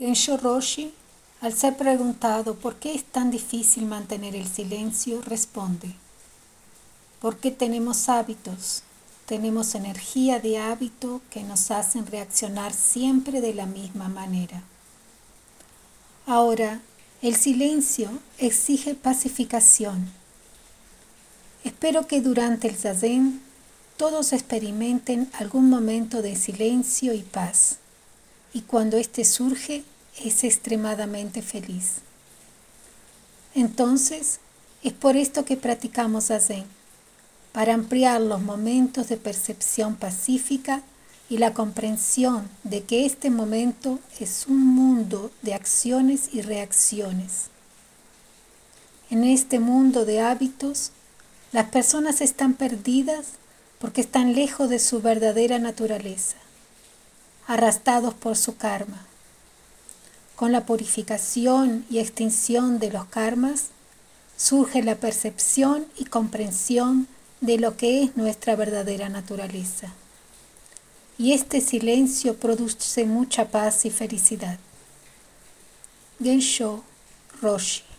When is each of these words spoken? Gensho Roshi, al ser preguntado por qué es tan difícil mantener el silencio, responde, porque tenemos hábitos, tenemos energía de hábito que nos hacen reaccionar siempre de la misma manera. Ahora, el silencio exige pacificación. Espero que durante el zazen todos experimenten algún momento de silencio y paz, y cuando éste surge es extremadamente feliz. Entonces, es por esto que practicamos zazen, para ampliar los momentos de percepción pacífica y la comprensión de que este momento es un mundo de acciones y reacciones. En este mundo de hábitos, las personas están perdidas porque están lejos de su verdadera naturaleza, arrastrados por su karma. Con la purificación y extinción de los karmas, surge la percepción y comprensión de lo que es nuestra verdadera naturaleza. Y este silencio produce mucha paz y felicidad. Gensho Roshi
Gensho 0.00 0.38
Roshi, 0.38 0.94
al 1.42 1.52
ser 1.52 1.76
preguntado 1.76 2.54
por 2.54 2.76
qué 2.76 2.94
es 2.94 3.04
tan 3.04 3.30
difícil 3.30 3.84
mantener 3.84 4.34
el 4.34 4.48
silencio, 4.48 5.20
responde, 5.20 5.94
porque 7.20 7.50
tenemos 7.50 8.08
hábitos, 8.08 8.82
tenemos 9.26 9.74
energía 9.74 10.40
de 10.40 10.56
hábito 10.56 11.20
que 11.28 11.42
nos 11.42 11.70
hacen 11.70 12.06
reaccionar 12.06 12.72
siempre 12.72 13.42
de 13.42 13.52
la 13.52 13.66
misma 13.66 14.08
manera. 14.08 14.62
Ahora, 16.24 16.80
el 17.20 17.36
silencio 17.36 18.08
exige 18.38 18.94
pacificación. 18.94 20.10
Espero 21.62 22.06
que 22.06 22.22
durante 22.22 22.68
el 22.68 22.76
zazen 22.76 23.42
todos 23.98 24.32
experimenten 24.32 25.30
algún 25.34 25.68
momento 25.68 26.22
de 26.22 26.36
silencio 26.36 27.12
y 27.12 27.20
paz, 27.20 27.76
y 28.52 28.62
cuando 28.62 28.96
éste 28.96 29.24
surge 29.24 29.84
es 30.24 30.44
extremadamente 30.44 31.42
feliz. 31.42 31.96
Entonces, 33.54 34.40
es 34.82 34.92
por 34.92 35.16
esto 35.16 35.44
que 35.44 35.56
practicamos 35.56 36.26
zazen, 36.26 36.64
para 37.52 37.74
ampliar 37.74 38.20
los 38.20 38.40
momentos 38.40 39.08
de 39.08 39.16
percepción 39.16 39.96
pacífica 39.96 40.82
y 41.28 41.38
la 41.38 41.54
comprensión 41.54 42.48
de 42.64 42.82
que 42.84 43.06
este 43.06 43.30
momento 43.30 43.98
es 44.18 44.46
un 44.48 44.66
mundo 44.66 45.30
de 45.42 45.54
acciones 45.54 46.30
y 46.32 46.42
reacciones. 46.42 47.48
En 49.10 49.24
este 49.24 49.58
mundo 49.58 50.04
de 50.04 50.20
hábitos, 50.20 50.92
las 51.52 51.70
personas 51.70 52.20
están 52.20 52.54
perdidas 52.54 53.26
porque 53.80 54.00
están 54.00 54.34
lejos 54.34 54.70
de 54.70 54.78
su 54.78 55.00
verdadera 55.00 55.58
naturaleza, 55.58 56.36
arrastrados 57.50 58.14
por 58.14 58.36
su 58.36 58.56
karma. 58.56 59.04
Con 60.36 60.52
la 60.52 60.66
purificación 60.66 61.84
y 61.90 61.98
extinción 61.98 62.78
de 62.78 62.92
los 62.92 63.06
karmas, 63.06 63.70
surge 64.36 64.84
la 64.84 64.94
percepción 64.94 65.84
y 65.96 66.04
comprensión 66.04 67.08
de 67.40 67.58
lo 67.58 67.76
que 67.76 68.04
es 68.04 68.16
nuestra 68.16 68.54
verdadera 68.54 69.08
naturaleza. 69.08 69.92
Y 71.18 71.32
este 71.32 71.60
silencio 71.60 72.36
produce 72.36 73.04
mucha 73.04 73.48
paz 73.48 73.84
y 73.84 73.90
felicidad. 73.90 74.60
Gensho 76.22 76.84
Roshi 77.42 77.89